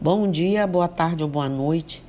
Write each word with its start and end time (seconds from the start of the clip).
Bom 0.00 0.30
dia, 0.30 0.64
boa 0.64 0.86
tarde 0.86 1.24
ou 1.24 1.28
boa 1.28 1.48
noite. 1.48 2.04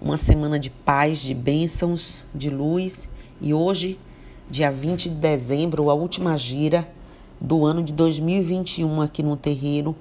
Uma 0.00 0.16
semana 0.16 0.58
de 0.58 0.70
paz, 0.70 1.20
de 1.20 1.34
bênçãos, 1.34 2.24
de 2.34 2.48
luz. 2.48 3.06
E 3.38 3.52
hoje, 3.52 4.00
dia 4.48 4.72
20 4.72 5.10
de 5.10 5.14
dezembro, 5.16 5.90
a 5.90 5.94
última 5.94 6.38
gira 6.38 6.90
do 7.38 7.66
ano 7.66 7.82
de 7.82 7.92
2021 7.92 9.02
aqui 9.02 9.22
no 9.22 9.36
terreiro. 9.36 9.94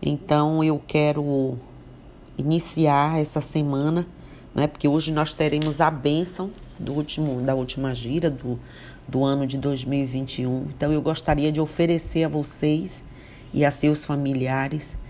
Então 0.00 0.62
eu 0.62 0.80
quero 0.86 1.58
iniciar 2.38 3.18
essa 3.18 3.40
semana, 3.40 4.06
né? 4.54 4.68
Porque 4.68 4.86
hoje 4.86 5.12
nós 5.12 5.34
teremos 5.34 5.80
a 5.80 5.90
bênção 5.90 6.52
do 6.78 6.92
último, 6.92 7.42
da 7.42 7.56
última 7.56 7.92
gira 7.92 8.30
do, 8.30 8.60
do 9.08 9.24
ano 9.24 9.44
de 9.44 9.58
2021. 9.58 10.66
Então 10.68 10.92
eu 10.92 11.02
gostaria 11.02 11.50
de 11.50 11.60
oferecer 11.60 12.22
a 12.22 12.28
vocês 12.28 13.02
e 13.52 13.64
a 13.64 13.72
seus 13.72 14.04
familiares 14.04 15.02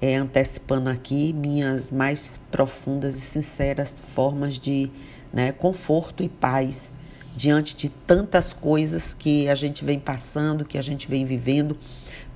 é, 0.00 0.16
antecipando 0.16 0.88
aqui 0.88 1.32
minhas 1.32 1.90
mais 1.90 2.38
profundas 2.50 3.16
e 3.16 3.20
sinceras 3.20 4.02
formas 4.14 4.58
de 4.58 4.90
né, 5.32 5.52
conforto 5.52 6.22
e 6.22 6.28
paz 6.28 6.92
diante 7.36 7.76
de 7.76 7.88
tantas 7.88 8.52
coisas 8.52 9.14
que 9.14 9.48
a 9.48 9.54
gente 9.54 9.84
vem 9.84 9.98
passando, 9.98 10.64
que 10.64 10.78
a 10.78 10.82
gente 10.82 11.08
vem 11.08 11.24
vivendo, 11.24 11.76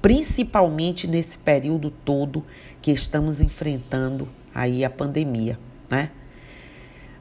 principalmente 0.00 1.06
nesse 1.06 1.38
período 1.38 1.90
todo 1.90 2.44
que 2.80 2.90
estamos 2.92 3.40
enfrentando 3.40 4.28
aí 4.54 4.84
a 4.84 4.90
pandemia, 4.90 5.58
né? 5.90 6.10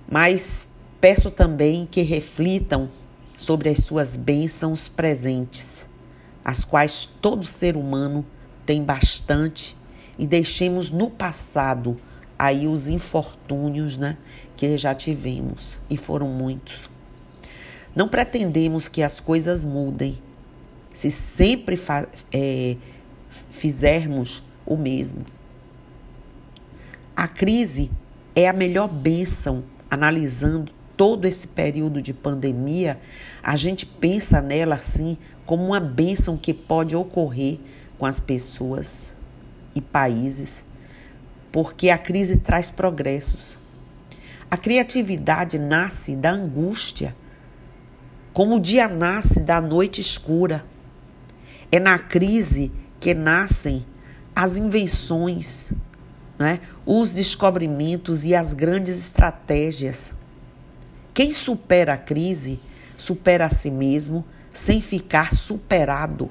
Mas 0.08 0.68
peço 1.00 1.32
também 1.32 1.88
que 1.90 2.02
reflitam 2.02 2.90
sobre 3.36 3.70
as 3.70 3.80
suas 3.80 4.16
bênçãos 4.16 4.88
presentes, 4.88 5.88
as 6.46 6.64
quais 6.64 7.06
todo 7.20 7.44
ser 7.44 7.76
humano 7.76 8.24
tem 8.66 8.84
bastante 8.84 9.76
e 10.22 10.28
deixemos 10.28 10.92
no 10.92 11.10
passado 11.10 11.98
aí 12.38 12.68
os 12.68 12.88
infortúnios 12.88 13.98
né, 13.98 14.20
que 14.56 14.78
já 14.78 14.94
tivemos 14.94 15.76
e 15.90 15.98
foram 15.98 16.28
muitos. 16.28 16.88
Não 17.96 18.08
pretendemos 18.08 18.88
que 18.88 19.02
as 19.02 19.20
coisas 19.20 19.66
mudem 19.66 20.22
se 20.94 21.10
sempre 21.10 21.80
é, 22.32 22.78
fizermos 23.50 24.44
o 24.64 24.78
mesmo. 24.78 25.26
A 27.16 27.28
crise 27.28 27.90
é 28.36 28.48
a 28.48 28.54
melhor 28.54 28.88
bênção, 28.88 29.64
analisando 29.90 30.72
todo 30.96 31.26
esse 31.26 31.48
período 31.48 32.00
de 32.00 32.14
pandemia, 32.14 33.00
a 33.42 33.56
gente 33.56 33.88
pensa 33.88 34.40
nela 34.40 34.76
assim 34.76 35.18
como 35.48 35.66
uma 35.66 35.80
bênção 35.80 36.38
que 36.38 36.54
pode 36.54 36.96
ocorrer 36.96 37.58
com 37.98 38.06
as 38.06 38.20
pessoas 38.20 39.16
e 39.76 39.82
países, 39.82 40.64
porque 41.52 41.90
a 41.90 41.98
crise 41.98 42.38
traz 42.38 42.70
progressos. 42.70 43.58
A 44.50 44.58
criatividade 44.58 45.58
nasce 45.58 46.16
da 46.16 46.32
angústia, 46.32 47.16
como 48.34 48.56
o 48.56 48.60
dia 48.60 48.88
nasce 48.88 49.40
da 49.40 49.62
noite 49.62 50.02
escura. 50.02 50.66
É 51.72 51.80
na 51.80 51.98
crise 51.98 52.72
que 53.00 53.14
nascem 53.14 53.86
as 54.36 54.58
invenções, 54.58 55.72
né? 56.38 56.60
os 56.86 57.14
descobrimentos 57.14 58.26
e 58.26 58.36
as 58.36 58.54
grandes 58.54 58.98
estratégias. 58.98 60.14
Quem 61.14 61.32
supera 61.32 61.94
a 61.94 61.98
crise, 61.98 62.60
supera 62.98 63.46
a 63.46 63.50
si 63.50 63.70
mesmo 63.70 64.26
sem 64.54 64.82
ficar 64.82 65.34
superado. 65.34 66.30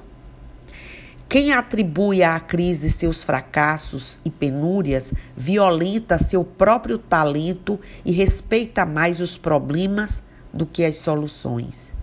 Quem 1.31 1.53
atribui 1.53 2.23
à 2.23 2.37
crise 2.41 2.89
seus 2.89 3.23
fracassos 3.23 4.19
e 4.25 4.29
penúrias 4.29 5.13
violenta 5.33 6.17
seu 6.17 6.43
próprio 6.43 6.97
talento 6.97 7.79
e 8.03 8.11
respeita 8.11 8.85
mais 8.85 9.21
os 9.21 9.37
problemas 9.37 10.23
do 10.53 10.65
que 10.65 10.83
as 10.83 10.97
soluções. 10.97 11.93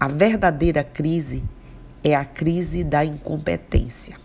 A 0.00 0.08
verdadeira 0.08 0.82
crise 0.82 1.44
é 2.02 2.12
a 2.12 2.24
crise 2.24 2.82
da 2.82 3.04
incompetência, 3.04 4.16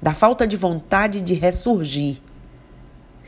da 0.00 0.14
falta 0.14 0.46
de 0.46 0.56
vontade 0.56 1.20
de 1.20 1.34
ressurgir. 1.34 2.18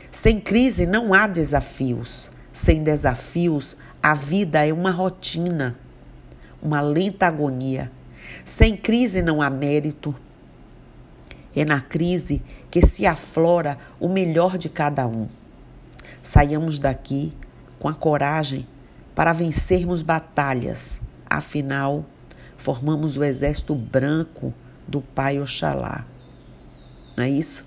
Sem 0.09 0.39
crise 0.39 0.85
não 0.85 1.13
há 1.13 1.27
desafios. 1.27 2.31
Sem 2.53 2.81
desafios, 2.81 3.75
a 4.01 4.13
vida 4.13 4.65
é 4.65 4.71
uma 4.71 4.91
rotina, 4.91 5.77
uma 6.61 6.79
lenta 6.79 7.27
agonia 7.27 7.91
sem 8.43 8.75
crise 8.75 9.21
não 9.21 9.41
há 9.41 9.49
mérito. 9.49 10.15
É 11.55 11.65
na 11.65 11.81
crise 11.81 12.41
que 12.69 12.81
se 12.81 13.05
aflora 13.05 13.77
o 13.99 14.07
melhor 14.07 14.57
de 14.57 14.69
cada 14.69 15.05
um. 15.05 15.27
Saiamos 16.21 16.79
daqui 16.79 17.33
com 17.77 17.89
a 17.89 17.93
coragem 17.93 18.67
para 19.13 19.33
vencermos 19.33 20.01
batalhas. 20.01 21.01
Afinal, 21.29 22.05
formamos 22.57 23.17
o 23.17 23.23
exército 23.23 23.75
branco 23.75 24.53
do 24.87 25.01
Pai 25.01 25.39
Oxalá. 25.39 26.05
Não 27.17 27.23
é 27.23 27.29
isso? 27.29 27.65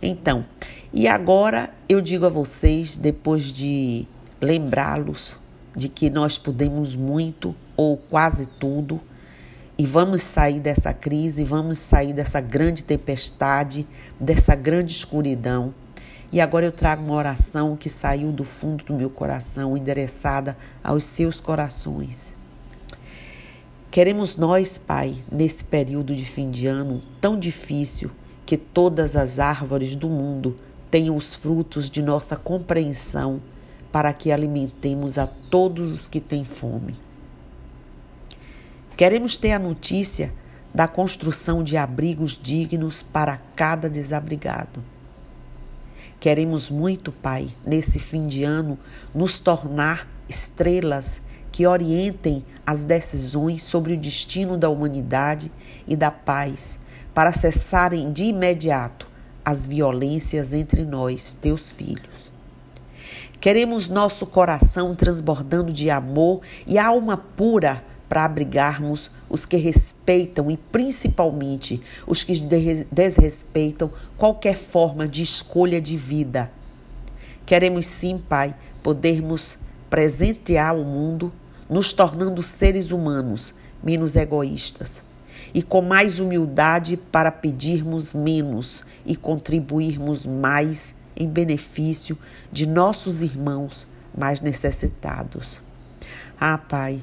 Então, 0.00 0.44
e 0.92 1.06
agora 1.06 1.70
eu 1.88 2.00
digo 2.00 2.24
a 2.24 2.30
vocês, 2.30 2.96
depois 2.96 3.52
de 3.52 4.06
lembrá-los 4.40 5.36
de 5.76 5.88
que 5.88 6.08
nós 6.08 6.38
podemos 6.38 6.94
muito 6.94 7.54
ou 7.76 7.96
quase 7.96 8.46
tudo, 8.46 9.00
e 9.78 9.86
vamos 9.86 10.22
sair 10.22 10.58
dessa 10.58 10.92
crise, 10.92 11.44
vamos 11.44 11.78
sair 11.78 12.12
dessa 12.12 12.40
grande 12.40 12.82
tempestade, 12.82 13.86
dessa 14.18 14.56
grande 14.56 14.92
escuridão. 14.92 15.72
E 16.32 16.40
agora 16.40 16.66
eu 16.66 16.72
trago 16.72 17.04
uma 17.04 17.14
oração 17.14 17.76
que 17.76 17.88
saiu 17.88 18.32
do 18.32 18.42
fundo 18.42 18.84
do 18.84 18.92
meu 18.92 19.08
coração, 19.08 19.76
endereçada 19.76 20.58
aos 20.82 21.04
seus 21.04 21.38
corações. 21.38 22.36
Queremos 23.88 24.36
nós, 24.36 24.76
Pai, 24.76 25.16
nesse 25.30 25.62
período 25.62 26.14
de 26.14 26.24
fim 26.24 26.50
de 26.50 26.66
ano 26.66 27.00
tão 27.20 27.38
difícil, 27.38 28.10
que 28.44 28.56
todas 28.56 29.14
as 29.14 29.38
árvores 29.38 29.94
do 29.94 30.08
mundo 30.08 30.58
tenham 30.90 31.14
os 31.14 31.34
frutos 31.34 31.88
de 31.88 32.02
nossa 32.02 32.34
compreensão, 32.34 33.40
para 33.92 34.12
que 34.12 34.32
alimentemos 34.32 35.18
a 35.18 35.26
todos 35.26 35.92
os 35.92 36.08
que 36.08 36.20
têm 36.20 36.44
fome. 36.44 36.94
Queremos 38.98 39.36
ter 39.36 39.52
a 39.52 39.60
notícia 39.60 40.32
da 40.74 40.88
construção 40.88 41.62
de 41.62 41.76
abrigos 41.76 42.36
dignos 42.36 43.00
para 43.00 43.40
cada 43.54 43.88
desabrigado. 43.88 44.82
Queremos 46.18 46.68
muito, 46.68 47.12
Pai, 47.12 47.48
nesse 47.64 48.00
fim 48.00 48.26
de 48.26 48.42
ano, 48.42 48.76
nos 49.14 49.38
tornar 49.38 50.08
estrelas 50.28 51.22
que 51.52 51.64
orientem 51.64 52.44
as 52.66 52.84
decisões 52.84 53.62
sobre 53.62 53.92
o 53.92 53.96
destino 53.96 54.56
da 54.56 54.68
humanidade 54.68 55.52
e 55.86 55.94
da 55.94 56.10
paz, 56.10 56.80
para 57.14 57.30
cessarem 57.30 58.10
de 58.12 58.24
imediato 58.24 59.08
as 59.44 59.64
violências 59.64 60.52
entre 60.52 60.82
nós, 60.84 61.34
teus 61.34 61.70
filhos. 61.70 62.32
Queremos 63.40 63.88
nosso 63.88 64.26
coração 64.26 64.92
transbordando 64.92 65.72
de 65.72 65.88
amor 65.88 66.40
e 66.66 66.76
alma 66.76 67.16
pura 67.16 67.84
para 68.08 68.24
abrigarmos 68.24 69.10
os 69.28 69.44
que 69.44 69.56
respeitam 69.56 70.50
e 70.50 70.56
principalmente 70.56 71.82
os 72.06 72.24
que 72.24 72.34
desrespeitam 72.90 73.90
qualquer 74.16 74.56
forma 74.56 75.06
de 75.06 75.22
escolha 75.22 75.80
de 75.80 75.96
vida. 75.96 76.50
Queremos 77.44 77.86
sim, 77.86 78.18
Pai, 78.18 78.54
podermos 78.82 79.58
presentear 79.90 80.76
o 80.76 80.84
mundo, 80.84 81.32
nos 81.68 81.92
tornando 81.92 82.42
seres 82.42 82.90
humanos 82.90 83.54
menos 83.82 84.16
egoístas 84.16 85.02
e 85.54 85.62
com 85.62 85.80
mais 85.80 86.20
humildade 86.20 86.96
para 86.96 87.30
pedirmos 87.30 88.12
menos 88.12 88.84
e 89.04 89.16
contribuirmos 89.16 90.26
mais 90.26 90.96
em 91.16 91.28
benefício 91.28 92.18
de 92.52 92.66
nossos 92.66 93.22
irmãos 93.22 93.86
mais 94.16 94.40
necessitados. 94.40 95.60
Ah, 96.40 96.58
Pai, 96.58 97.00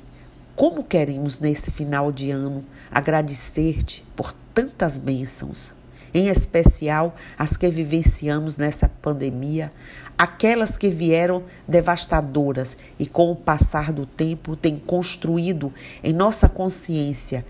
como 0.55 0.83
queremos 0.83 1.39
nesse 1.39 1.69
final 1.69 2.11
de 2.11 2.31
ano 2.31 2.63
agradecer-te 2.89 4.05
por 4.15 4.31
tantas 4.53 4.97
bênçãos, 4.97 5.73
em 6.13 6.29
especial 6.29 7.13
as 7.37 7.57
que 7.57 7.69
vivenciamos 7.69 8.57
nessa 8.57 8.87
pandemia, 8.87 9.71
aquelas 10.17 10.77
que 10.77 10.89
vieram 10.89 11.43
devastadoras 11.67 12.77
e 12.97 13.05
com 13.05 13.31
o 13.31 13.35
passar 13.35 13.91
do 13.91 14.05
tempo 14.05 14.55
têm 14.55 14.79
construído 14.79 15.73
em 16.01 16.13
nossa 16.13 16.47
consciência 16.47 17.45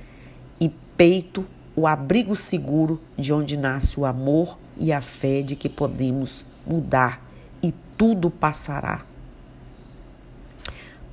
e 0.59 0.69
peito 0.97 1.45
o 1.75 1.85
abrigo 1.85 2.35
seguro 2.35 2.99
de 3.15 3.31
onde 3.31 3.55
nasce 3.55 3.99
o 3.99 4.05
amor 4.05 4.57
e 4.77 4.91
a 4.91 5.01
fé 5.01 5.43
de 5.43 5.55
que 5.55 5.69
podemos 5.69 6.45
mudar 6.65 7.23
e 7.61 7.71
tudo 7.95 8.31
passará. 8.31 9.05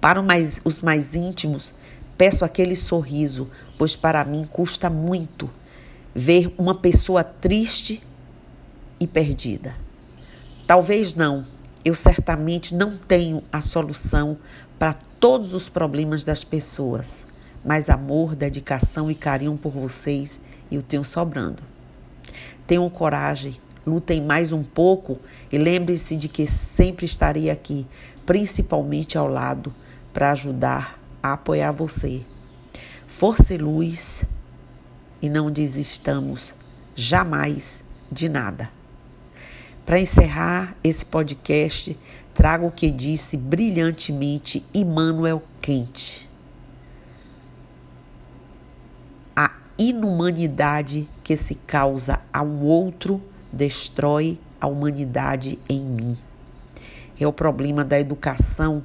Para 0.02 0.20
mais, 0.20 0.60
os 0.64 0.82
mais 0.82 1.14
íntimos, 1.14 1.72
peço 2.18 2.44
aquele 2.44 2.74
sorriso, 2.74 3.48
pois 3.78 3.94
para 3.94 4.24
mim 4.24 4.44
custa 4.44 4.90
muito 4.90 5.48
ver 6.12 6.52
uma 6.58 6.74
pessoa 6.74 7.22
triste 7.22 8.02
e 8.98 9.06
perdida. 9.06 9.76
Talvez 10.66 11.14
não, 11.14 11.44
eu 11.84 11.94
certamente 11.94 12.74
não 12.74 12.96
tenho 12.96 13.44
a 13.52 13.60
solução 13.60 14.36
para 14.76 14.94
todos 15.20 15.54
os 15.54 15.68
problemas 15.68 16.24
das 16.24 16.42
pessoas, 16.42 17.24
mas 17.64 17.88
amor, 17.88 18.34
dedicação 18.34 19.08
e 19.08 19.14
carinho 19.14 19.56
por 19.56 19.70
vocês 19.70 20.40
eu 20.68 20.82
tenho 20.82 21.04
sobrando. 21.04 21.62
Tenham 22.66 22.90
coragem, 22.90 23.56
lutem 23.86 24.20
mais 24.20 24.50
um 24.50 24.64
pouco 24.64 25.20
e 25.52 25.56
lembre-se 25.56 26.16
de 26.16 26.28
que 26.28 26.44
sempre 26.44 27.06
estarei 27.06 27.50
aqui, 27.50 27.86
principalmente 28.26 29.16
ao 29.16 29.28
lado, 29.28 29.72
para 30.12 30.32
ajudar 30.32 30.98
a 31.22 31.32
apoiar 31.34 31.70
você. 31.70 32.24
Força 33.06 33.54
e 33.54 33.58
luz 33.58 34.24
e 35.20 35.28
não 35.28 35.50
desistamos 35.50 36.54
jamais 36.94 37.84
de 38.10 38.28
nada. 38.28 38.70
Para 39.84 40.00
encerrar 40.00 40.76
esse 40.82 41.04
podcast, 41.04 41.98
trago 42.32 42.66
o 42.66 42.72
que 42.72 42.90
disse 42.90 43.36
brilhantemente 43.36 44.64
Immanuel 44.72 45.42
Kant. 45.60 46.28
A 49.34 49.50
inumanidade 49.78 51.08
que 51.22 51.36
se 51.36 51.54
causa 51.54 52.20
ao 52.32 52.48
outro 52.48 53.20
destrói 53.52 54.38
a 54.60 54.66
humanidade 54.66 55.58
em 55.68 55.84
mim. 55.84 56.16
É 57.18 57.26
o 57.26 57.32
problema 57.32 57.84
da 57.84 57.98
educação 57.98 58.82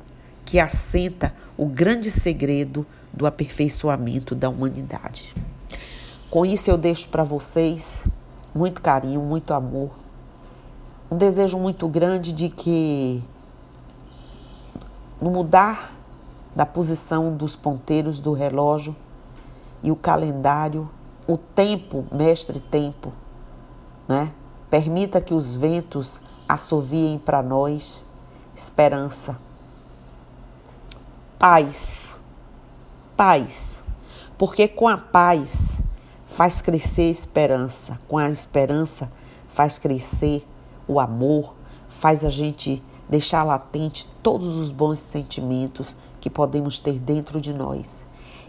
que 0.47 0.61
assenta 0.61 1.33
o 1.57 1.65
grande 1.65 2.09
segredo 2.09 2.87
do 3.11 3.27
aperfeiçoamento 3.27 4.33
da 4.33 4.47
humanidade. 4.47 5.35
Com 6.29 6.45
isso, 6.45 6.71
eu 6.71 6.77
deixo 6.77 7.09
para 7.09 7.21
vocês 7.21 8.07
muito 8.55 8.81
carinho, 8.81 9.19
muito 9.19 9.53
amor, 9.53 9.91
um 11.11 11.17
desejo 11.17 11.59
muito 11.59 11.85
grande 11.89 12.31
de 12.31 12.47
que, 12.47 13.21
no 15.21 15.31
mudar 15.31 15.93
da 16.55 16.65
posição 16.65 17.35
dos 17.35 17.57
ponteiros 17.57 18.21
do 18.21 18.31
relógio 18.31 18.95
e 19.83 19.91
o 19.91 19.97
calendário, 19.97 20.89
o 21.27 21.37
tempo, 21.37 22.05
mestre 22.09 22.61
tempo, 22.61 23.11
né? 24.07 24.31
Permita 24.69 25.19
que 25.19 25.33
os 25.33 25.57
ventos 25.57 26.21
assoviem 26.47 27.19
para 27.19 27.43
nós 27.43 28.05
esperança, 28.55 29.37
paz, 31.39 32.17
paz, 33.15 33.83
porque 34.39 34.67
com 34.67 34.87
a 34.87 34.97
paz 34.97 35.77
faz 36.25 36.61
crescer 36.61 37.03
a 37.03 37.11
esperança, 37.11 37.99
com 38.07 38.17
a 38.17 38.29
esperança 38.29 39.11
faz 39.47 39.77
crescer 39.77 40.43
o 40.87 40.99
amor, 40.99 41.53
faz 41.89 42.25
a 42.25 42.29
gente 42.29 42.81
deixar 43.07 43.43
latente 43.43 44.07
todos 44.23 44.55
os 44.55 44.71
bons 44.71 44.99
sentimentos 44.99 45.95
que 46.19 46.29
podemos 46.29 46.79
ter 46.79 46.99
dentro 46.99 47.39
de 47.39 47.53
nós. 47.53 48.05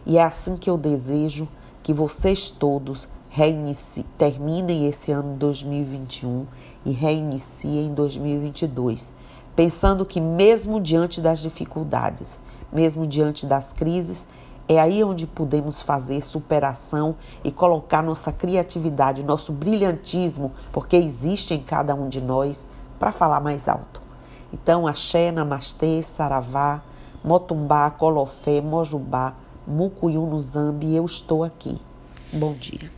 E 0.06 0.17
é 0.17 0.23
assim 0.23 0.56
que 0.56 0.70
eu 0.70 0.79
desejo 0.79 1.46
que 1.82 1.93
vocês 1.93 2.50
todos 2.50 3.06
reinicie, 3.29 4.05
terminem 4.17 4.87
esse 4.88 5.12
ano 5.12 5.37
2021 5.37 6.46
e 6.87 6.93
reiniciem 6.93 7.87
em 7.87 7.94
2022, 7.94 9.12
pensando 9.59 10.07
que 10.07 10.21
mesmo 10.21 10.81
diante 10.81 11.21
das 11.21 11.41
dificuldades, 11.41 12.39
mesmo 12.73 13.05
diante 13.05 13.45
das 13.45 13.73
crises, 13.73 14.25
é 14.69 14.79
aí 14.79 15.03
onde 15.03 15.27
podemos 15.27 15.83
fazer 15.83 16.21
superação 16.21 17.17
e 17.43 17.51
colocar 17.51 18.01
nossa 18.01 18.31
criatividade, 18.31 19.25
nosso 19.25 19.53
brilhantismo, 19.53 20.53
porque 20.71 20.95
existe 20.95 21.55
em 21.55 21.61
cada 21.61 21.93
um 21.93 22.09
de 22.09 22.21
nós, 22.21 22.69
para 23.01 23.11
falar 23.11 23.41
mais 23.41 23.69
alto. 23.69 24.01
Então, 24.53 24.87
axé, 24.87 25.33
namastê, 25.33 26.03
saravá, 26.03 26.81
motumbá, 27.25 27.91
colofé, 27.91 28.61
mojubá, 28.61 29.35
mucuyu 29.67 30.25
no 30.25 30.39
zambi, 30.39 30.95
eu 30.95 31.05
estou 31.05 31.43
aqui. 31.43 31.81
Bom 32.33 32.53
dia. 32.53 32.98